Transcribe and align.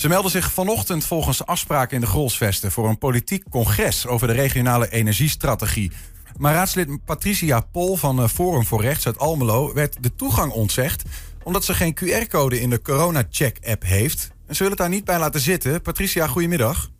Ze 0.00 0.08
melden 0.08 0.30
zich 0.30 0.52
vanochtend 0.52 1.04
volgens 1.04 1.46
afspraken 1.46 1.94
in 1.94 2.00
de 2.00 2.06
Grolsvesten 2.06 2.70
voor 2.70 2.88
een 2.88 2.98
politiek 2.98 3.44
congres 3.50 4.06
over 4.06 4.26
de 4.26 4.32
regionale 4.32 4.90
energiestrategie. 4.90 5.92
Maar 6.38 6.54
raadslid 6.54 7.04
Patricia 7.04 7.60
Pol 7.60 7.96
van 7.96 8.18
eh, 8.18 8.28
Forum 8.28 8.64
voor 8.64 8.80
Rechts 8.80 9.06
uit 9.06 9.18
Almelo 9.18 9.74
werd 9.74 10.02
de 10.02 10.14
toegang 10.14 10.52
ontzegd 10.52 11.04
omdat 11.42 11.64
ze 11.64 11.74
geen 11.74 11.94
QR-code 11.94 12.60
in 12.60 12.70
de 12.70 12.82
corona-check-app 12.82 13.82
heeft. 13.82 14.30
En 14.46 14.54
ze 14.54 14.62
willen 14.62 14.78
het 14.78 14.78
daar 14.78 14.88
niet 14.88 15.04
bij 15.04 15.18
laten 15.18 15.40
zitten. 15.40 15.82
Patricia, 15.82 16.26
goedemiddag. 16.26 16.90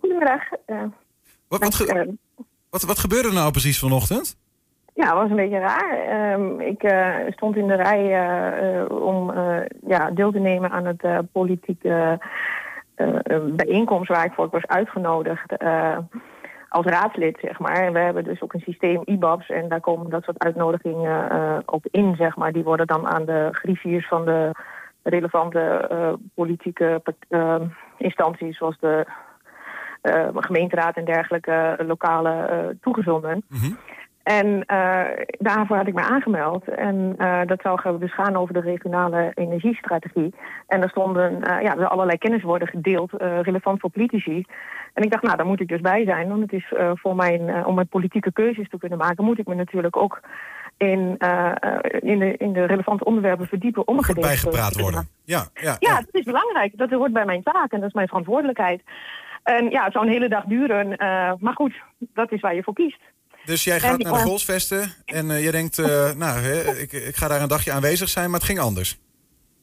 Goedemiddag. 0.00 0.42
Uh, 0.66 0.82
wat, 1.48 1.60
wat, 1.60 1.74
ge 1.74 2.16
wat, 2.70 2.82
wat 2.82 2.98
gebeurde 2.98 3.28
er 3.28 3.34
nou 3.34 3.50
precies 3.50 3.78
vanochtend? 3.78 4.36
Ja, 4.94 5.04
het 5.04 5.14
was 5.14 5.30
een 5.30 5.36
beetje 5.36 5.58
raar. 5.58 5.98
Ehm, 5.98 6.60
ik 6.60 6.82
uh, 6.82 7.16
stond 7.30 7.56
in 7.56 7.66
de 7.66 7.74
rij 7.74 8.04
uh, 8.82 9.02
om 9.06 9.32
ja, 9.86 10.10
deel 10.10 10.32
te 10.32 10.38
nemen 10.38 10.70
aan 10.70 10.86
het 10.86 11.32
politieke 11.32 12.20
bijeenkomst 13.56 14.08
waar 14.08 14.24
ik 14.24 14.32
voor 14.32 14.48
was 14.50 14.66
uitgenodigd 14.66 15.64
als 16.68 16.86
raadslid, 16.86 17.38
zeg 17.40 17.58
maar. 17.58 17.76
En 17.76 17.92
we 17.92 17.98
hebben 17.98 18.24
dus 18.24 18.42
ook 18.42 18.52
een 18.52 18.60
systeem 18.60 19.02
IBABs 19.04 19.48
en 19.48 19.68
daar 19.68 19.80
komen 19.80 20.10
dat 20.10 20.22
soort 20.22 20.44
uitnodigingen 20.44 21.62
op 21.66 21.86
in, 21.90 22.14
zeg 22.16 22.36
maar. 22.36 22.52
Die 22.52 22.64
worden 22.64 22.86
dan 22.86 23.06
aan 23.06 23.24
de 23.24 23.48
griffiers 23.52 24.08
van 24.08 24.24
de 24.24 24.50
relevante 25.02 25.88
politieke 26.34 27.02
instanties, 27.98 28.56
zoals 28.56 28.78
de 28.80 29.06
gemeenteraad 30.34 30.96
en 30.96 31.04
dergelijke 31.04 31.76
lokale 31.86 32.76
toegezonden. 32.80 33.44
Mm 33.48 33.78
en 34.22 34.46
uh, 34.46 35.04
daarvoor 35.38 35.76
had 35.76 35.86
ik 35.86 35.94
me 35.94 36.00
aangemeld. 36.00 36.68
En 36.68 37.14
uh, 37.18 37.40
dat 37.46 37.60
zou 37.60 37.98
dus 37.98 38.14
gaan 38.14 38.36
over 38.36 38.54
de 38.54 38.60
regionale 38.60 39.30
energiestrategie. 39.34 40.34
En 40.66 40.82
er 40.82 40.88
stonden 40.88 41.32
uh, 41.32 41.62
ja, 41.62 41.76
er 41.76 41.88
allerlei 41.88 42.18
kennis 42.18 42.42
worden 42.42 42.68
gedeeld, 42.68 43.10
relevant 43.18 43.80
voor 43.80 43.90
politici. 43.90 44.44
En 44.94 45.02
ik 45.02 45.10
dacht, 45.10 45.22
nou, 45.22 45.36
daar 45.36 45.46
moet 45.46 45.60
ik 45.60 45.68
dus 45.68 45.80
bij 45.80 46.04
zijn. 46.04 46.28
Want 46.28 46.40
het 46.40 46.52
is 46.52 46.72
voor 46.94 47.16
mijn, 47.16 47.66
om 47.66 47.74
mijn 47.74 47.88
politieke 47.88 48.32
keuzes 48.32 48.68
te 48.68 48.78
kunnen 48.78 48.98
maken, 48.98 49.24
moet 49.24 49.38
ik 49.38 49.46
me 49.46 49.54
natuurlijk 49.54 49.96
ook 49.96 50.20
in, 50.76 51.16
in, 52.00 52.18
de, 52.18 52.34
in 52.36 52.52
de 52.52 52.64
relevante 52.64 53.04
onderwerpen 53.04 53.46
verdiepen. 53.46 53.88
Om 53.88 54.04
Goed 54.04 54.20
bijgepraat 54.20 54.80
worden. 54.80 55.08
Ja, 55.24 55.44
ja, 55.54 55.76
ja, 55.78 55.96
dat 55.96 56.14
is 56.14 56.24
belangrijk. 56.24 56.76
Dat 56.76 56.90
hoort 56.90 57.12
bij 57.12 57.24
mijn 57.24 57.42
taak 57.42 57.72
en 57.72 57.78
dat 57.78 57.88
is 57.88 57.94
mijn 57.94 58.08
verantwoordelijkheid. 58.08 58.82
En 59.42 59.70
ja, 59.70 59.84
het 59.84 59.92
zou 59.92 60.06
een 60.06 60.12
hele 60.12 60.28
dag 60.28 60.44
duren. 60.44 60.88
maar 61.40 61.54
goed, 61.54 61.74
dat 61.98 62.32
is 62.32 62.40
waar 62.40 62.54
je 62.54 62.62
voor 62.62 62.74
kiest. 62.74 63.00
Dus 63.44 63.64
jij 63.64 63.80
gaat 63.80 63.98
naar 63.98 64.12
de 64.12 64.18
golfsvesten 64.18 64.92
en 65.04 65.26
uh, 65.26 65.44
je 65.44 65.50
denkt, 65.50 65.78
uh, 65.78 65.86
nou, 66.16 66.38
hè, 66.38 66.80
ik, 66.80 66.92
ik 66.92 67.16
ga 67.16 67.28
daar 67.28 67.42
een 67.42 67.48
dagje 67.48 67.72
aanwezig 67.72 68.08
zijn, 68.08 68.30
maar 68.30 68.38
het 68.38 68.48
ging 68.48 68.58
anders. 68.58 69.00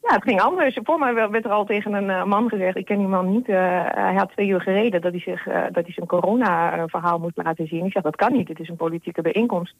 Ja, 0.02 0.16
het 0.16 0.24
ging 0.24 0.42
anders. 0.42 0.80
Voor 0.84 1.00
mij 1.00 1.14
werd 1.14 1.46
er 1.46 1.52
al 1.52 1.66
tegen 1.66 1.94
een 1.94 2.10
uh, 2.10 2.24
man 2.24 2.50
gezegd, 2.50 2.78
ik 2.78 2.86
ken 2.86 2.98
die 2.98 3.08
man 3.08 3.32
niet, 3.32 3.48
hij 3.48 4.14
had 4.16 4.32
twee 4.32 4.48
uur 4.48 4.62
gereden 4.62 5.02
dat 5.02 5.12
hij, 5.12 5.22
zich, 5.22 5.44
dat 5.44 5.84
hij 5.84 5.92
zijn 5.94 6.08
corona-verhaal 6.08 7.20
moet 7.20 7.32
laten 7.36 7.68
zien. 7.68 7.86
Ik 7.86 7.92
zeg, 7.92 8.04
dat 8.04 8.16
kan 8.16 8.34
niet, 8.34 8.48
het 8.48 8.60
is 8.60 8.70
een 8.70 8.76
politieke 8.76 9.22
bijeenkomst. 9.22 9.76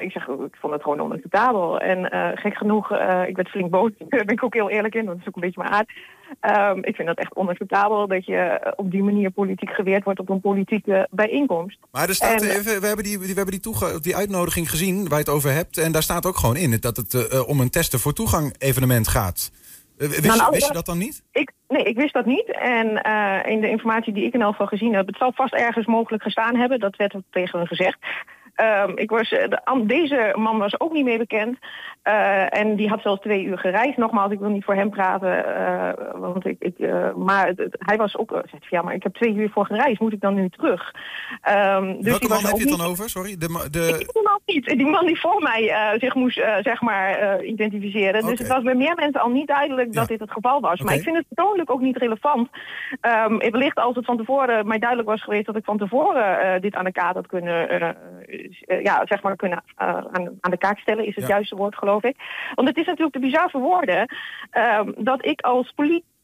ik 0.00 0.10
zeg, 0.10 0.26
ik 0.28 0.56
vond 0.60 0.72
het 0.72 0.82
gewoon 0.82 1.00
onacceptabel. 1.00 1.80
En 1.80 2.08
gek 2.38 2.56
genoeg, 2.56 2.92
ik 3.26 3.36
werd 3.36 3.48
flink 3.48 3.70
boos, 3.70 3.90
daar 4.08 4.24
ben 4.24 4.34
ik 4.34 4.44
ook 4.44 4.54
heel 4.54 4.70
eerlijk 4.70 4.94
in, 4.94 5.04
want 5.04 5.16
dat 5.16 5.20
is 5.20 5.28
ook 5.28 5.34
een 5.34 5.48
beetje 5.48 5.62
mijn 5.62 5.74
aard. 5.74 5.92
Um, 6.40 6.84
ik 6.84 6.94
vind 6.94 7.08
dat 7.08 7.18
echt 7.18 7.34
onacceptabel 7.34 8.06
dat 8.06 8.26
je 8.26 8.72
op 8.76 8.90
die 8.90 9.02
manier 9.02 9.30
politiek 9.30 9.70
geweerd 9.70 10.04
wordt 10.04 10.20
op 10.20 10.28
een 10.28 10.40
politieke 10.40 11.08
bijeenkomst. 11.10 11.78
Maar 11.92 12.08
er 12.08 12.14
staat, 12.14 12.42
en, 12.42 12.64
we 12.80 12.86
hebben, 12.86 13.04
die, 13.04 13.18
we 13.18 13.26
hebben 13.26 13.50
die, 13.50 13.60
toegang, 13.60 14.00
die 14.00 14.16
uitnodiging 14.16 14.70
gezien 14.70 15.02
waar 15.08 15.18
je 15.18 15.24
het 15.24 15.34
over 15.34 15.50
hebt. 15.50 15.78
En 15.78 15.92
daar 15.92 16.02
staat 16.02 16.26
ook 16.26 16.36
gewoon 16.36 16.56
in 16.56 16.76
dat 16.80 16.96
het 16.96 17.12
uh, 17.14 17.48
om 17.48 17.60
een 17.60 17.70
testen 17.70 17.98
voor 17.98 18.12
toegang 18.12 18.54
evenement 18.58 19.08
gaat. 19.08 19.50
Wist, 19.96 20.24
nou, 20.24 20.50
wist, 20.50 20.66
je 20.66 20.72
dat 20.72 20.86
dan 20.86 20.98
niet? 20.98 21.22
Ik, 21.32 21.52
nee, 21.68 21.84
ik 21.84 21.96
wist 21.96 22.14
dat 22.14 22.26
niet. 22.26 22.52
En 22.52 22.86
uh, 23.06 23.52
in 23.52 23.60
de 23.60 23.68
informatie 23.68 24.12
die 24.12 24.24
ik 24.24 24.34
in 24.34 24.42
elk 24.42 24.50
geval 24.50 24.66
gezien 24.66 24.94
heb, 24.94 25.06
het 25.06 25.16
zal 25.16 25.32
vast 25.32 25.54
ergens 25.54 25.86
mogelijk 25.86 26.22
gestaan 26.22 26.56
hebben. 26.56 26.80
Dat 26.80 26.96
werd 26.96 27.16
tegen 27.30 27.58
hun 27.58 27.68
gezegd. 27.68 27.98
Um, 28.56 28.98
ik 28.98 29.10
was, 29.10 29.28
de, 29.28 29.82
deze 29.86 30.34
man 30.36 30.58
was 30.58 30.80
ook 30.80 30.92
niet 30.92 31.04
mee 31.04 31.18
bekend. 31.18 31.58
Uh, 32.08 32.58
en 32.58 32.76
die 32.76 32.88
had 32.88 33.00
zelfs 33.02 33.20
twee 33.20 33.44
uur 33.44 33.58
gereisd. 33.58 33.96
Nogmaals, 33.96 34.32
ik 34.32 34.38
wil 34.38 34.48
niet 34.48 34.64
voor 34.64 34.74
hem 34.74 34.90
praten. 34.90 35.44
Uh, 35.48 35.90
want 36.20 36.46
ik, 36.46 36.56
ik, 36.58 36.78
uh, 36.78 37.14
maar 37.14 37.46
het, 37.46 37.76
hij 37.78 37.96
was 37.96 38.16
ook... 38.16 38.42
Zegt, 38.50 38.66
ja, 38.70 38.82
maar 38.82 38.94
ik 38.94 39.02
heb 39.02 39.14
twee 39.14 39.34
uur 39.34 39.50
voor 39.50 39.66
gereisd. 39.66 40.00
Moet 40.00 40.12
ik 40.12 40.20
dan 40.20 40.34
nu 40.34 40.48
terug? 40.48 40.94
Um, 41.48 41.96
dus 41.96 42.10
Welke 42.10 42.28
man 42.28 42.44
heb 42.44 42.56
je 42.56 42.68
het 42.68 42.78
dan 42.78 42.86
over? 42.86 43.08
Sorry? 43.08 43.36
De, 43.36 43.68
de... 43.70 43.86
Ik 43.88 44.12
die 44.12 44.22
man 44.22 44.40
niet. 44.46 44.66
Die 44.66 44.86
man 44.86 45.06
die 45.06 45.20
voor 45.20 45.42
mij 45.42 45.96
zich 45.98 46.14
moest, 46.14 46.42
zeg 46.60 46.80
maar, 46.80 47.42
identificeren. 47.42 48.18
Okay. 48.18 48.30
Dus 48.30 48.38
het 48.38 48.48
was 48.48 48.62
bij 48.62 48.74
meer 48.74 48.94
mensen 48.94 49.20
al 49.20 49.30
niet 49.30 49.48
duidelijk 49.48 49.94
ja. 49.94 50.00
dat 50.00 50.08
dit 50.08 50.20
het 50.20 50.32
geval 50.32 50.60
was. 50.60 50.72
Okay. 50.72 50.86
Maar 50.86 50.94
ik 50.94 51.02
vind 51.02 51.16
het 51.16 51.26
persoonlijk 51.28 51.70
ook 51.70 51.80
niet 51.80 51.96
relevant. 51.96 52.48
Um, 53.26 53.38
wellicht 53.38 53.78
als 53.78 53.96
het 53.96 54.04
van 54.04 54.16
tevoren 54.16 54.66
mij 54.66 54.78
duidelijk 54.78 55.08
was 55.08 55.22
geweest... 55.22 55.46
dat 55.46 55.56
ik 55.56 55.64
van 55.64 55.78
tevoren 55.78 56.60
dit 56.60 56.74
aan 56.74 56.84
de 56.84 56.92
kaart 56.92 57.14
had 57.14 57.26
kunnen... 57.26 57.96
ja, 58.82 59.02
zeg 59.04 59.22
maar, 59.22 59.36
kunnen 59.36 59.62
aan, 59.74 60.38
aan 60.40 60.50
de 60.50 60.58
kaart 60.58 60.78
stellen, 60.78 61.06
is 61.06 61.14
het 61.14 61.26
ja. 61.26 61.34
juiste 61.34 61.56
woord, 61.56 61.76
geloof 61.76 62.02
ik. 62.02 62.16
Want 62.54 62.68
het 62.68 62.76
is 62.76 62.86
natuurlijk 62.86 63.14
de 63.14 63.20
bizarre 63.20 63.58
woorden 63.58 64.08
um, 64.52 64.94
dat 64.96 65.26
ik 65.26 65.40
als 65.40 65.72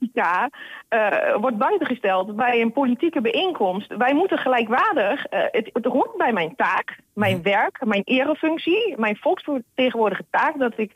uh, 0.00 1.34
wordt 1.36 1.56
buitengesteld 1.56 2.36
bij 2.36 2.60
een 2.60 2.72
politieke 2.72 3.20
bijeenkomst. 3.20 3.96
Wij 3.96 4.14
moeten 4.14 4.38
gelijkwaardig, 4.38 5.32
uh, 5.32 5.40
het, 5.50 5.70
het 5.72 5.84
hoort 5.84 6.16
bij 6.16 6.32
mijn 6.32 6.56
taak, 6.56 6.98
mijn 7.14 7.34
mhm. 7.34 7.42
werk, 7.42 7.84
mijn 7.84 8.02
erefunctie, 8.04 8.94
mijn 8.98 9.16
volksvertegenwoordige 9.16 10.24
taak, 10.30 10.58
dat 10.58 10.78
ik 10.78 10.92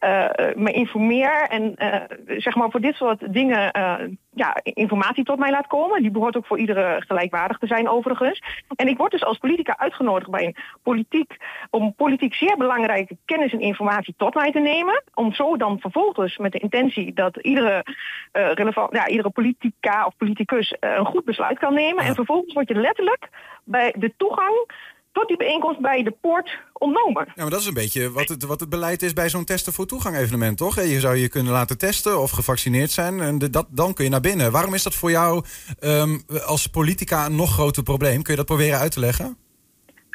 uh, 0.00 0.28
me 0.54 0.72
informeer 0.72 1.46
en 1.48 1.74
zeg 2.38 2.54
maar 2.54 2.70
voor 2.70 2.80
dit 2.80 2.94
soort 2.94 3.32
dingen 3.32 3.70
ja, 4.38 4.60
informatie 4.62 5.24
tot 5.24 5.38
mij 5.38 5.50
laat 5.50 5.66
komen. 5.66 6.02
Die 6.02 6.10
behoort 6.10 6.36
ook 6.36 6.46
voor 6.46 6.58
iedere 6.58 7.02
gelijkwaardig 7.06 7.58
te 7.58 7.66
zijn 7.66 7.88
overigens. 7.88 8.42
En 8.76 8.88
ik 8.88 8.96
word 8.96 9.10
dus 9.10 9.24
als 9.24 9.38
politica 9.38 9.78
uitgenodigd 9.78 10.30
bij 10.30 10.44
een 10.44 10.56
politiek, 10.82 11.36
om 11.70 11.94
politiek 11.94 12.34
zeer 12.34 12.56
belangrijke 12.56 13.16
kennis 13.24 13.52
en 13.52 13.60
informatie 13.60 14.14
tot 14.16 14.34
mij 14.34 14.52
te 14.52 14.58
nemen. 14.58 15.02
Om 15.14 15.32
zo 15.32 15.56
dan 15.56 15.80
vervolgens 15.80 16.36
met 16.36 16.52
de 16.52 16.58
intentie 16.58 17.12
dat 17.12 17.36
iedere, 17.36 17.84
uh, 18.32 18.47
relevant, 18.54 18.92
ja, 18.92 19.08
iedere 19.08 19.30
politica 19.30 20.06
of 20.06 20.16
politicus 20.16 20.76
uh, 20.80 20.94
een 20.96 21.06
goed 21.06 21.24
besluit 21.24 21.58
kan 21.58 21.74
nemen. 21.74 22.02
Ja. 22.02 22.08
En 22.08 22.14
vervolgens 22.14 22.54
word 22.54 22.68
je 22.68 22.74
letterlijk 22.74 23.28
bij 23.64 23.94
de 23.98 24.12
toegang 24.16 24.54
tot 25.12 25.28
die 25.28 25.36
bijeenkomst 25.36 25.80
bij 25.80 26.02
de 26.02 26.14
poort 26.20 26.58
ontnomen. 26.72 27.24
Ja, 27.26 27.42
maar 27.42 27.50
dat 27.50 27.60
is 27.60 27.66
een 27.66 27.74
beetje 27.74 28.12
wat 28.12 28.28
het, 28.28 28.44
wat 28.44 28.60
het 28.60 28.68
beleid 28.68 29.02
is 29.02 29.12
bij 29.12 29.28
zo'n 29.28 29.44
testen 29.44 29.72
voor 29.72 29.86
toegang 29.86 30.16
evenement, 30.16 30.56
toch? 30.56 30.74
Je 30.74 31.00
zou 31.00 31.16
je 31.16 31.28
kunnen 31.28 31.52
laten 31.52 31.78
testen 31.78 32.20
of 32.20 32.30
gevaccineerd 32.30 32.90
zijn 32.90 33.20
en 33.20 33.38
de, 33.38 33.50
dat, 33.50 33.66
dan 33.70 33.94
kun 33.94 34.04
je 34.04 34.10
naar 34.10 34.20
binnen. 34.20 34.52
Waarom 34.52 34.74
is 34.74 34.82
dat 34.82 34.94
voor 34.94 35.10
jou 35.10 35.44
um, 35.80 36.22
als 36.46 36.66
politica 36.66 37.26
een 37.26 37.36
nog 37.36 37.52
groter 37.52 37.82
probleem? 37.82 38.22
Kun 38.22 38.32
je 38.32 38.38
dat 38.38 38.46
proberen 38.46 38.78
uit 38.78 38.92
te 38.92 39.00
leggen? 39.00 39.36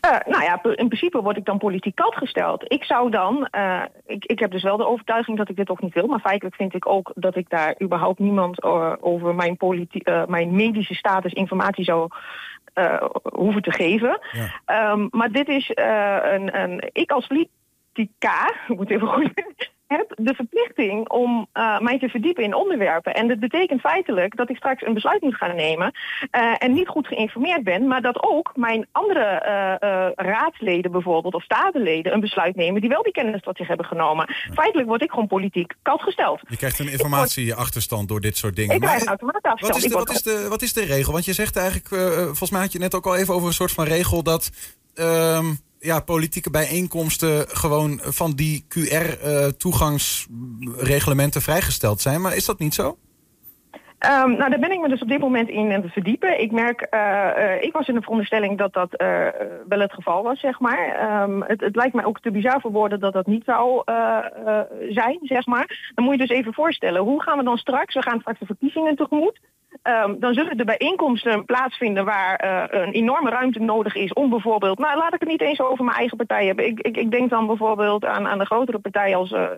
Uh, 0.06 0.18
nou 0.25 0.44
ja, 0.44 0.64
in 0.64 0.88
principe 0.88 1.22
word 1.22 1.38
ik 1.38 1.46
dan 1.46 1.58
politiek 1.58 1.96
kant 1.96 2.16
gesteld. 2.16 2.64
Ik 2.68 2.84
zou 2.84 3.09
dan, 3.12 3.47
uh, 3.56 3.84
ik, 4.06 4.25
ik 4.25 4.40
heb 4.40 4.52
dus 4.52 4.64
wel 4.64 4.78
de 4.78 4.88
overtuiging 4.88 5.38
dat 5.38 5.50
ik 5.50 5.56
dit 5.56 5.69
ook 5.69 5.81
niet 5.81 5.94
wil, 5.94 6.08
maar 6.08 6.19
feitelijk 6.19 6.56
vind 6.56 6.74
ik 6.74 6.88
ook 6.88 7.12
dat 7.16 7.36
ik 7.36 7.50
daar 7.50 7.75
überhaupt 7.81 8.19
niemand 8.19 8.64
uh, 8.64 8.94
over 9.00 9.36
mijn, 9.36 9.58
mijn 10.28 10.56
medische 10.56 10.94
status 10.94 11.34
informatie 11.34 11.84
zou 11.84 12.09
uh, 12.75 13.03
hoeven 13.24 13.62
te 13.62 13.72
geven. 13.72 14.19
Ja. 14.66 14.91
Um, 14.91 15.08
maar 15.12 15.31
dit 15.31 15.47
is 15.47 15.69
uh, 15.69 16.18
een, 16.24 16.59
een. 16.62 16.90
Ik 16.91 17.12
als 17.12 17.28
politica, 17.28 18.53
ik 18.68 18.75
moet 18.75 18.90
even 18.90 19.08
goed 19.08 19.34
heb 19.97 20.13
de 20.15 20.33
verplichting 20.33 21.09
om 21.09 21.47
uh, 21.53 21.79
mij 21.79 21.99
te 21.99 22.09
verdiepen 22.09 22.43
in 22.43 22.55
onderwerpen. 22.55 23.13
En 23.13 23.27
dat 23.27 23.39
betekent 23.39 23.81
feitelijk 23.81 24.35
dat 24.35 24.49
ik 24.49 24.55
straks 24.55 24.85
een 24.85 24.93
besluit 24.93 25.21
moet 25.21 25.35
gaan 25.35 25.55
nemen 25.55 25.91
uh, 26.31 26.55
en 26.57 26.73
niet 26.73 26.87
goed 26.87 27.07
geïnformeerd 27.07 27.63
ben, 27.63 27.87
maar 27.87 28.01
dat 28.01 28.23
ook 28.23 28.51
mijn 28.55 28.87
andere 28.91 29.27
uh, 29.45 30.25
raadsleden 30.27 30.91
bijvoorbeeld 30.91 31.33
of 31.33 31.43
statenleden 31.43 32.13
een 32.13 32.19
besluit 32.19 32.55
nemen 32.55 32.81
die 32.81 32.89
wel 32.89 33.03
die 33.03 33.11
kennis 33.11 33.41
tot 33.41 33.57
zich 33.57 33.67
hebben 33.67 33.85
genomen. 33.85 34.25
Ja. 34.27 34.53
Feitelijk 34.53 34.87
word 34.87 35.01
ik 35.01 35.09
gewoon 35.09 35.27
politiek 35.27 35.73
koud 35.81 36.01
gesteld. 36.01 36.41
Je 36.47 36.57
krijgt 36.57 36.79
een 36.79 36.91
informatieachterstand 36.91 38.07
door 38.07 38.21
dit 38.21 38.37
soort 38.37 38.55
dingen. 38.55 38.75
Ik 38.75 38.81
krijg 38.81 39.01
een 39.01 39.07
automatisch 39.07 39.41
wat 39.67 39.75
is, 39.75 39.84
de, 39.84 39.93
wat, 39.93 40.09
is 40.09 40.22
de, 40.22 40.46
wat 40.49 40.61
is 40.61 40.73
de 40.73 40.85
regel? 40.85 41.13
Want 41.13 41.25
je 41.25 41.34
zegt 41.34 41.55
eigenlijk, 41.55 41.87
volgens 42.25 42.51
mij 42.51 42.61
had 42.61 42.72
je 42.72 42.79
net 42.79 42.96
ook 42.96 43.05
al 43.05 43.16
even 43.16 43.34
over 43.34 43.47
een 43.47 43.53
soort 43.53 43.72
van 43.72 43.85
regel 43.85 44.23
dat... 44.23 44.51
Uh, 44.96 45.39
ja, 45.84 46.00
politieke 46.00 46.50
bijeenkomsten 46.50 47.47
gewoon 47.47 48.00
van 48.03 48.32
die 48.32 48.66
QR-toegangsreglementen 48.68 51.40
uh, 51.40 51.46
vrijgesteld 51.46 52.02
zijn. 52.02 52.22
Maar 52.22 52.35
is 52.35 52.46
dat 52.46 52.59
niet 52.59 52.74
zo? 52.74 52.88
Um, 52.88 52.97
nou, 54.38 54.50
daar 54.50 54.59
ben 54.59 54.72
ik 54.72 54.82
me 54.82 54.90
dus 54.90 55.02
op 55.02 55.08
dit 55.08 55.20
moment 55.20 55.50
in 55.50 55.72
aan 55.72 55.82
het 55.82 55.91
verdiepen. 55.91 56.41
Ik 56.41 56.52
merk, 56.52 56.88
uh, 56.94 57.30
uh, 57.38 57.62
ik 57.62 57.74
was 57.74 57.88
in 57.88 57.94
de 57.94 58.02
veronderstelling 58.02 58.58
dat 58.58 58.74
dat 58.74 58.90
wel 59.68 59.80
het 59.80 59.94
geval 59.94 60.24
was, 60.24 60.40
zeg 60.40 60.59
maar. 60.59 61.22
Um, 61.22 61.44
het, 61.44 61.62
het, 61.62 61.76
lijkt 61.76 61.94
mij 61.94 62.06
ook 62.06 62.20
te 62.20 62.32
bizar 62.32 62.62
voor 62.62 62.72
woorden 62.72 63.00
dat 63.00 63.14
dat 63.14 63.26
niet 63.26 63.44
zou 63.44 63.82
zijn, 64.90 65.20
zeg 65.22 65.46
maar. 65.46 65.91
Dan 65.96 66.06
moet 66.06 66.14
je 66.14 66.28
dus 66.28 66.38
even 66.38 66.53
voorstellen, 66.53 67.02
hoe 67.02 67.22
gaan 67.22 67.38
we 67.38 67.44
dan 67.44 67.58
straks, 67.58 67.94
we 67.94 68.02
gaan 68.02 68.20
straks 68.20 68.40
de 68.40 68.46
verkiezingen 68.46 68.96
tegemoet. 68.96 69.40
Um, 69.84 70.20
dan 70.20 70.34
zullen 70.34 70.58
de 70.58 70.64
bijeenkomsten 70.64 71.46
plaatsvinden 71.46 72.05
waar 72.05 72.46
uh, 72.46 72.81
een 72.81 72.91
enorme 72.91 73.29
ruimte 73.29 73.59
nodig 73.59 73.96
is 73.96 74.14
om 74.14 74.29
bijvoorbeeld, 74.29 74.79
nou 74.79 74.97
laat 74.97 75.14
ik 75.14 75.20
het 75.20 75.29
niet 75.29 75.41
eens 75.41 75.61
over 75.61 75.85
mijn 75.85 75.97
eigen 75.97 76.17
partij 76.17 76.46
hebben. 76.46 76.66
Ik, 76.66 76.79
ik, 76.79 76.97
ik 76.97 77.11
denk 77.11 77.29
dan 77.29 77.47
bijvoorbeeld 77.47 78.05
aan, 78.05 78.28
aan 78.28 78.37
de 78.37 78.46
grotere 78.46 78.79
partijen 78.79 79.17
als 79.17 79.31
uh, 79.31 79.49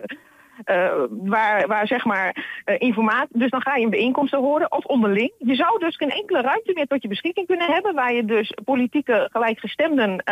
waar, 1.10 1.66
waar 1.66 1.86
zeg 1.86 2.04
maar 2.04 2.36
informatie. 2.78 3.38
Dus 3.38 3.50
dan 3.50 3.62
ga 3.62 3.76
je 3.76 3.84
een 3.84 3.90
bijeenkomsten 3.90 4.38
horen 4.38 4.72
of 4.72 4.84
onderling. 4.84 5.32
Je 5.38 5.54
zou 5.54 5.78
dus 5.78 5.96
geen 5.96 6.10
enkele 6.10 6.40
ruimte 6.40 6.72
meer 6.74 6.86
tot 6.86 7.02
je 7.02 7.08
beschikking 7.08 7.46
kunnen 7.46 7.66
hebben, 7.66 7.94
waar 7.94 8.12
je 8.12 8.24
dus 8.24 8.54
politieke 8.64 9.28
gelijkgestemden 9.32 10.22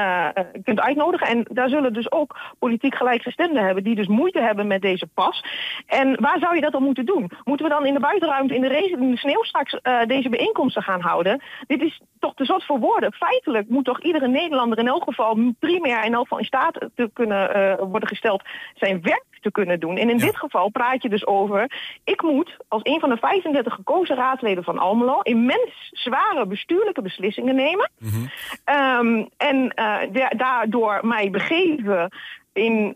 kunt 0.65 0.81
uitnodigen. 0.81 1.27
En 1.27 1.47
daar 1.51 1.69
zullen 1.69 1.93
dus 1.93 2.13
ook 2.13 2.37
politiek 2.59 2.95
gelijkgestemden 2.95 3.65
hebben 3.65 3.85
die 3.85 3.95
dus 3.95 4.07
moeite 4.07 4.41
hebben 4.41 4.67
met 4.67 4.83
deze 4.83 5.07
pas. 5.15 5.45
En 5.87 6.21
waar 6.21 6.39
zou 6.39 6.55
je 6.55 6.61
dat 6.61 6.73
dan 6.73 6.83
moeten 6.83 7.07
doen? 7.07 7.31
Moeten 7.45 7.67
we 7.67 7.73
dan 7.73 7.87
in 7.87 7.95
de 7.95 8.01
buitenruimte 8.01 8.55
in 8.55 8.61
de, 8.61 8.97
in 8.99 9.11
de 9.11 9.17
sneeuw 9.17 9.43
straks 9.43 9.79
deze 10.07 10.29
bijeenkomsten 10.29 10.83
gaan 10.83 11.01
houden? 11.01 11.43
Dit 11.67 11.83
is 11.83 12.01
toch 12.19 12.35
te 12.35 12.45
zot 12.45 12.65
voor 12.65 12.79
woorden. 12.79 13.13
Feitelijk 13.13 13.69
moet 13.69 13.85
toch 13.85 14.01
iedere 14.01 14.29
Nederlander 14.29 14.79
in 14.79 14.89
elk 14.89 15.05
geval 15.05 15.53
primair 15.59 16.05
in 16.05 16.15
elk 16.15 16.23
geval 16.23 16.39
in 16.39 16.45
staat 16.45 16.89
te 16.95 17.11
kunnen 17.13 17.57
uh, 17.57 17.75
worden 17.79 18.09
gesteld 18.09 18.43
zijn 18.75 19.03
werk 19.03 19.25
te 19.41 19.51
kunnen 19.51 19.81
doen. 19.81 19.97
En 19.97 20.09
in 20.15 20.27
dit 20.27 20.37
geval 20.37 20.69
praat 20.69 21.03
je 21.03 21.09
dus 21.09 21.27
over, 21.27 21.71
ik 22.05 22.23
moet 22.23 22.57
als 22.69 22.83
een 22.85 23.01
van 23.01 23.09
de 23.09 23.17
35 23.17 23.75
gekozen 23.75 24.17
raadsleden 24.17 24.65
van 24.65 24.79
Almelo 24.79 25.21
immens 25.21 25.91
zware 25.93 26.47
bestuurlijke 26.47 27.03
beslissingen 27.03 27.55
nemen. 27.55 27.91
Mm 27.99 28.11
-hmm. 28.11 28.31
um, 28.75 29.29
en 29.37 29.73
uh, 29.79 30.29
daardoor 30.37 31.01
mij 31.03 31.31
begeven 31.31 32.11
in, 32.55 32.73
uh, 32.73 32.95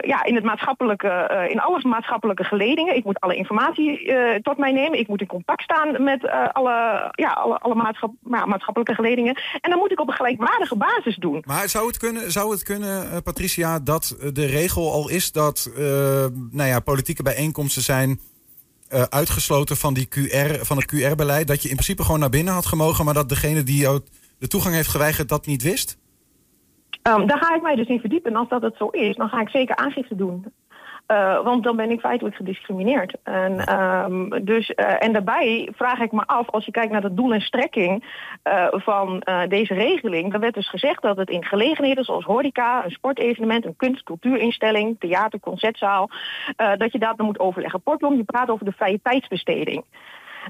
ja, 0.00 0.24
in, 0.24 0.34
het 0.34 0.44
maatschappelijke, 0.44 1.30
uh, 1.32 1.50
in 1.50 1.60
alle 1.60 1.80
maatschappelijke 1.82 2.44
geledingen. 2.44 2.96
Ik 2.96 3.04
moet 3.04 3.20
alle 3.20 3.36
informatie 3.36 4.04
uh, 4.04 4.34
tot 4.34 4.58
mij 4.58 4.72
nemen. 4.72 4.98
Ik 4.98 5.08
moet 5.08 5.20
in 5.20 5.26
contact 5.26 5.62
staan 5.62 6.02
met 6.02 6.30
alle, 6.52 7.08
ja, 7.10 7.30
alle, 7.30 7.58
alle 7.58 7.74
maatschap, 7.74 8.12
maatschappelijke 8.22 8.94
geledingen. 8.94 9.34
En 9.60 9.70
dan 9.70 9.78
moet 9.78 9.92
ik 9.92 10.00
op 10.00 10.08
een 10.08 10.14
gelijkwaardige 10.14 10.76
basis 10.76 11.16
doen. 11.16 11.42
Maar 11.46 11.68
zou 11.68 11.86
het 11.86 11.96
kunnen, 11.96 12.32
zou 12.32 12.50
het 12.50 12.62
kunnen 12.62 13.22
Patricia, 13.22 13.78
dat 13.78 14.16
de 14.32 14.46
regel 14.46 14.92
al 14.92 15.08
is 15.08 15.32
dat 15.32 15.70
nou 16.50 16.68
ja, 16.68 16.80
politieke 16.80 17.22
bijeenkomsten 17.22 17.82
zijn 17.82 18.20
uitgesloten 19.08 19.76
van, 19.76 19.94
die 19.94 20.08
QR, 20.08 20.64
van 20.64 20.76
het 20.76 20.94
QR-beleid? 20.94 21.46
Dat 21.46 21.62
je 21.62 21.68
in 21.68 21.74
principe 21.74 22.02
gewoon 22.02 22.20
naar 22.20 22.30
binnen 22.30 22.54
had 22.54 22.66
gemogen, 22.66 23.04
maar 23.04 23.14
dat 23.14 23.28
degene 23.28 23.62
die 23.62 23.80
jou 23.80 24.00
de 24.38 24.48
toegang 24.48 24.74
heeft 24.74 24.88
geweigerd 24.88 25.28
dat 25.28 25.46
niet 25.46 25.62
wist? 25.62 25.98
Um, 27.06 27.26
daar 27.26 27.38
ga 27.38 27.54
ik 27.54 27.62
mij 27.62 27.74
dus 27.74 27.86
in 27.86 28.00
verdiepen. 28.00 28.30
En 28.32 28.38
als 28.38 28.48
dat 28.48 28.62
het 28.62 28.76
zo 28.76 28.88
is, 28.88 29.16
dan 29.16 29.28
ga 29.28 29.40
ik 29.40 29.48
zeker 29.48 29.76
aangifte 29.76 30.16
doen. 30.16 30.52
Uh, 31.10 31.42
want 31.44 31.64
dan 31.64 31.76
ben 31.76 31.90
ik 31.90 32.00
feitelijk 32.00 32.36
gediscrimineerd. 32.36 33.14
En, 33.22 33.80
um, 33.80 34.44
dus, 34.44 34.72
uh, 34.76 35.02
en 35.02 35.12
daarbij 35.12 35.68
vraag 35.74 35.98
ik 35.98 36.12
me 36.12 36.26
af, 36.26 36.50
als 36.50 36.64
je 36.64 36.70
kijkt 36.70 36.92
naar 36.92 37.02
het 37.02 37.16
doel 37.16 37.32
en 37.32 37.40
strekking 37.40 38.04
uh, 38.44 38.66
van 38.70 39.22
deze 39.48 39.74
regeling, 39.74 40.32
dan 40.32 40.40
werd 40.40 40.54
dus 40.54 40.68
gezegd 40.68 41.02
dat 41.02 41.16
het 41.16 41.30
in 41.30 41.44
gelegenheden 41.44 42.04
zoals 42.04 42.24
horeca, 42.24 42.84
een 42.84 42.90
sportevenement, 42.90 43.64
een 43.64 43.76
kunst- 43.76 44.02
cultuurinstelling, 44.02 44.96
theater, 44.98 45.40
concertzaal, 45.40 46.10
dat 46.76 46.92
je 46.92 46.98
daar 46.98 47.16
dan 47.16 47.26
moet 47.26 47.38
overleggen. 47.38 47.82
Kortom, 47.82 48.16
je 48.16 48.24
praat 48.24 48.50
over 48.50 48.64
de 48.64 48.72
vrije 48.72 49.00
tijdsbesteding. 49.02 49.84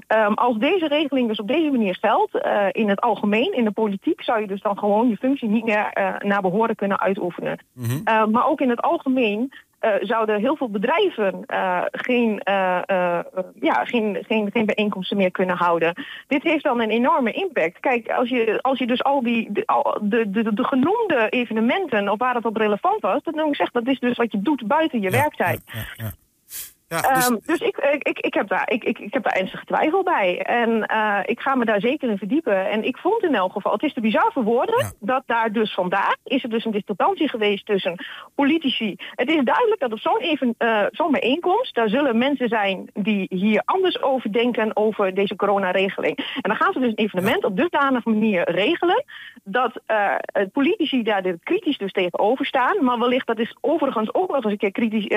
Um, 0.07 0.33
als 0.33 0.57
deze 0.57 0.87
regeling 0.87 1.27
dus 1.27 1.39
op 1.39 1.47
deze 1.47 1.71
manier 1.71 1.97
geldt, 2.01 2.35
uh, 2.35 2.65
in 2.71 2.89
het 2.89 3.01
algemeen, 3.01 3.53
in 3.53 3.63
de 3.63 3.71
politiek, 3.71 4.21
zou 4.21 4.41
je 4.41 4.47
dus 4.47 4.61
dan 4.61 4.77
gewoon 4.77 5.09
je 5.09 5.17
functie 5.17 5.49
niet 5.49 5.65
meer 5.65 5.91
uh, 5.93 6.15
naar 6.19 6.41
behoren 6.41 6.75
kunnen 6.75 6.99
uitoefenen. 6.99 7.59
Mm 7.73 7.83
-hmm. 7.83 8.01
uh, 8.05 8.25
maar 8.25 8.47
ook 8.47 8.61
in 8.61 8.69
het 8.69 8.81
algemeen 8.81 9.53
zouden 9.99 10.39
heel 10.39 10.55
veel 10.55 10.69
bedrijven 10.69 11.43
geen, 11.91 12.41
ja, 13.59 13.83
geen, 13.83 14.17
geen, 14.27 14.51
geen 14.51 14.65
bijeenkomsten 14.65 15.17
meer 15.17 15.31
kunnen 15.31 15.55
houden. 15.55 16.05
Dit 16.27 16.43
heeft 16.43 16.63
dan 16.63 16.81
een 16.81 16.89
enorme 16.89 17.31
impact. 17.31 17.79
Kijk, 17.79 18.09
als 18.11 18.29
je, 18.29 18.59
als 18.61 18.79
je 18.79 18.87
dus 18.87 19.03
al 19.03 19.21
die 19.21 19.51
de, 19.51 19.97
de, 20.01 20.29
de, 20.29 20.53
de 20.53 20.63
genoemde 20.63 21.29
evenementen, 21.29 22.09
of 22.09 22.17
waar 22.17 22.35
het 22.35 22.45
op 22.45 22.55
relevant 22.55 23.01
was, 23.01 23.23
dat 23.23 23.35
noem 23.35 23.51
ik 23.51 23.69
dat 23.71 23.87
is 23.87 23.99
dus 23.99 24.17
wat 24.17 24.31
je 24.31 24.41
doet 24.41 24.67
buiten 24.67 25.01
je 25.01 25.11
ja, 25.11 25.17
werktijd. 25.17 25.61
Ja, 25.65 25.85
ja, 25.95 26.11
ja, 26.87 27.13
dus, 27.13 27.29
um, 27.29 27.39
dus 27.45 27.59
ik, 27.59 27.77
ik, 27.99 28.19
ik, 28.19 28.33
heb 28.33 28.47
daar, 28.47 28.69
ik, 28.69 28.83
ik, 28.83 28.99
ik 28.99 29.13
heb 29.13 29.23
daar 29.23 29.63
twijfel 29.65 30.03
bij. 30.03 30.41
En 30.41 30.69
uh, 30.91 31.19
ik 31.25 31.39
ga 31.39 31.55
me 31.55 31.65
daar 31.65 31.79
zeker 31.79 32.09
in 32.09 32.17
verdiepen. 32.17 32.69
En 32.69 32.83
ik 32.83 32.97
vond 32.97 33.23
in 33.23 33.35
elk 33.35 33.51
geval, 33.51 33.71
het 33.71 33.83
is 33.83 33.93
te 33.93 34.01
bizar 34.01 34.31
voor 34.33 34.43
woorden, 34.43 34.77
ja. 34.77 34.91
dat 34.99 35.23
daar 35.25 35.51
dus 35.51 35.73
vandaag 35.73 36.15
is 36.23 36.43
er 36.43 36.49
dus 36.49 36.65
een 36.65 36.71
discrepantie 36.71 37.29
geweest 37.29 37.65
tussen 37.65 38.05
politici. 38.35 38.95
Het 39.11 39.29
is 39.29 39.43
duidelijk 39.43 39.79
dat 39.79 39.91
op 39.91 39.99
zo'n 39.99 40.19
even, 40.19 40.55
uh, 40.59 40.85
zo'n 40.91 41.11
bijeenkomst, 41.11 41.75
daar 41.75 41.89
zullen 41.89 42.17
mensen 42.17 42.47
zijn 42.47 42.89
die 42.93 43.25
hier 43.29 43.61
anders 43.65 44.01
over 44.01 44.31
denken 44.31 44.75
over 44.75 45.13
deze 45.13 45.35
coronaregeling. 45.35 46.17
En 46.17 46.49
dan 46.49 46.55
gaan 46.55 46.73
ze 46.73 46.79
dus 46.79 46.89
een 46.89 46.95
evenement 46.95 47.41
ja. 47.41 47.47
op 47.47 47.57
dusdanige 47.57 48.09
manier 48.09 48.51
regelen 48.51 49.03
dat 49.43 49.81
uh, 49.87 50.15
politici 50.51 51.03
daar 51.03 51.23
de 51.23 51.39
kritisch 51.43 51.77
dus 51.77 51.91
tegenover 51.91 52.45
staan. 52.45 52.83
Maar 52.83 52.99
wellicht, 52.99 53.27
dat 53.27 53.39
is 53.39 53.55
overigens 53.61 54.13
ook 54.13 54.27
nog 54.27 54.43
eens 54.43 54.51
een 54.51 54.57
keer 54.57 54.71
kritisch, 54.71 55.07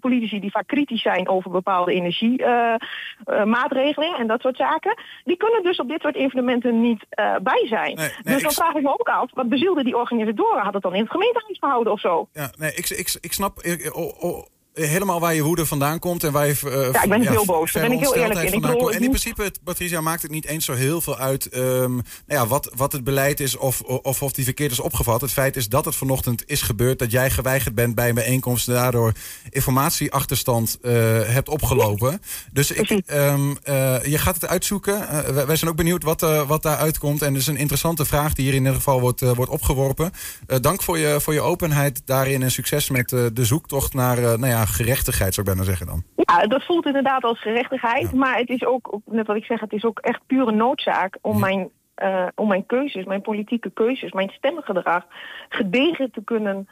politici 0.00 0.40
die 0.40 0.50
vaak 0.50 0.66
kritisch 0.66 1.02
zijn 1.02 1.19
over 1.28 1.50
bepaalde 1.50 1.92
energiemaatregelen 1.92 4.08
uh, 4.08 4.14
uh, 4.14 4.20
en 4.20 4.26
dat 4.26 4.40
soort 4.40 4.56
zaken. 4.56 4.94
Die 5.24 5.36
kunnen 5.36 5.62
dus 5.62 5.78
op 5.78 5.88
dit 5.88 6.00
soort 6.00 6.16
evenementen 6.16 6.80
niet 6.80 7.06
uh, 7.20 7.36
bij 7.42 7.66
zijn. 7.68 7.94
Nee, 7.94 8.08
nee, 8.08 8.34
dus 8.34 8.42
dan 8.42 8.50
ik... 8.50 8.56
vraag 8.56 8.74
ik 8.74 8.82
me 8.82 8.98
ook 8.98 9.08
af, 9.08 9.30
wat 9.34 9.48
bezielde 9.48 9.84
die 9.84 9.96
organisatoren? 9.96 10.62
Had 10.62 10.74
het 10.74 10.82
dan 10.82 10.94
in 10.94 11.02
het 11.02 11.10
gemeentehuis 11.10 11.58
gehouden 11.58 11.92
of 11.92 12.00
zo? 12.00 12.28
Ja, 12.32 12.50
nee, 12.58 12.72
ik, 12.74 12.88
ik, 12.88 13.18
ik 13.20 13.32
snap... 13.32 13.60
Ik, 13.60 13.96
oh, 13.96 14.22
oh 14.22 14.44
helemaal 14.74 15.20
waar 15.20 15.34
je 15.34 15.42
woede 15.42 15.66
vandaan 15.66 15.98
komt 15.98 16.24
en 16.24 16.32
waar 16.32 16.46
je. 16.46 16.54
Uh, 16.64 16.92
ja, 16.92 17.02
ik 17.02 17.08
ben 17.08 17.22
ja, 17.22 17.30
heel 17.30 17.44
boos. 17.44 17.72
Daar 17.72 17.82
ben 17.82 17.92
ik 17.92 18.00
heel 18.00 18.14
eerlijk 18.14 18.42
in. 18.42 18.52
Ik 18.52 18.60
bedoel, 18.60 18.92
en 18.92 19.02
in 19.02 19.08
principe, 19.08 19.42
het, 19.42 19.60
Patricia, 19.64 20.00
maakt 20.00 20.22
het 20.22 20.30
niet 20.30 20.44
eens 20.44 20.64
zo 20.64 20.72
heel 20.72 21.00
veel 21.00 21.16
uit 21.16 21.56
um, 21.56 21.94
nou 21.94 22.02
ja, 22.26 22.46
wat, 22.46 22.70
wat 22.76 22.92
het 22.92 23.04
beleid 23.04 23.40
is 23.40 23.56
of, 23.56 23.80
of 23.80 24.22
of 24.22 24.32
die 24.32 24.44
verkeerd 24.44 24.70
is 24.70 24.80
opgevat. 24.80 25.20
Het 25.20 25.32
feit 25.32 25.56
is 25.56 25.68
dat 25.68 25.84
het 25.84 25.96
vanochtend 25.96 26.42
is 26.46 26.62
gebeurd, 26.62 26.98
dat 26.98 27.10
jij 27.10 27.30
geweigerd 27.30 27.74
bent 27.74 27.94
bij 27.94 28.08
een 28.08 28.14
bijeenkomst 28.14 28.68
en 28.68 28.74
daardoor 28.74 29.12
informatieachterstand 29.50 30.78
uh, 30.82 30.92
hebt 31.22 31.48
opgelopen. 31.48 32.22
Dus 32.52 32.70
ik, 32.70 32.90
um, 32.90 33.56
uh, 33.64 34.04
je 34.04 34.18
gaat 34.18 34.34
het 34.34 34.46
uitzoeken. 34.46 35.08
Wij, 35.46 35.56
zijn 35.56 35.70
ook 35.70 35.76
benieuwd 35.76 36.02
wat, 36.02 36.20
wat 36.46 36.62
daar 36.62 36.76
uitkomt. 36.76 37.22
En 37.22 37.32
het 37.32 37.42
is 37.42 37.46
een 37.46 37.56
interessante 37.56 38.04
vraag 38.04 38.32
die 38.32 38.44
hier 38.44 38.54
in 38.54 38.60
ieder 38.60 38.74
geval 38.74 39.00
wordt, 39.00 39.20
wordt 39.20 39.50
opgeworpen. 39.50 40.12
dank 40.60 40.82
voor 40.82 40.98
je, 40.98 41.20
voor 41.20 41.32
je 41.32 41.40
openheid 41.40 42.02
daarin 42.04 42.42
en 42.42 42.50
succes 42.50 42.90
met 42.90 43.08
de 43.08 43.44
zoektocht 43.44 43.94
naar 43.94 44.38
nou 44.38 44.46
ja, 44.60 44.66
gerechtigheid, 44.66 45.34
zou 45.34 45.46
ik 45.46 45.54
bijna 45.54 45.68
zeggen 45.68 45.86
dan. 45.86 46.02
Ja, 46.16 46.46
dat 46.46 46.64
voelt 46.64 46.86
inderdaad 46.86 47.22
als 47.22 47.40
gerechtigheid. 47.40 48.10
Ja. 48.10 48.18
Maar 48.18 48.38
het 48.38 48.48
is 48.48 48.64
ook, 48.64 48.98
net 49.04 49.26
wat 49.26 49.36
ik 49.36 49.44
zeg, 49.44 49.60
het 49.60 49.72
is 49.72 49.84
ook 49.84 49.98
echt 49.98 50.20
pure 50.26 50.52
noodzaak 50.52 51.18
om 51.20 51.32
ja. 51.32 51.38
mijn 51.38 51.70
uh, 52.02 52.26
om 52.34 52.48
mijn 52.48 52.66
keuzes, 52.66 53.04
mijn 53.04 53.22
politieke 53.22 53.70
keuzes, 53.70 54.12
mijn 54.12 54.30
stemgedrag 54.30 55.04
gedegen 55.48 56.10
te 56.10 56.24
kunnen 56.24 56.68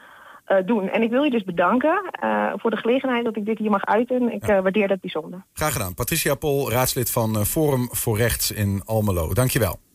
uh, 0.47 0.57
doen. 0.65 0.89
En 0.89 1.01
ik 1.01 1.09
wil 1.09 1.23
je 1.23 1.29
dus 1.29 1.43
bedanken 1.43 2.11
uh, 2.23 2.53
voor 2.55 2.71
de 2.71 2.77
gelegenheid 2.77 3.25
dat 3.25 3.35
ik 3.35 3.45
dit 3.45 3.57
hier 3.57 3.69
mag 3.69 3.85
uiten. 3.85 4.31
Ik 4.33 4.45
ja. 4.45 4.61
waardeer 4.61 4.87
dat 4.87 5.01
bijzonder. 5.01 5.43
Graag 5.53 5.73
gedaan. 5.73 5.93
Patricia 5.93 6.35
Pol, 6.35 6.71
raadslid 6.71 7.11
van 7.11 7.45
Forum 7.45 7.87
voor 7.91 8.17
Rechts 8.17 8.51
in 8.51 8.81
Almelo. 8.85 9.33
Dankjewel. 9.33 9.79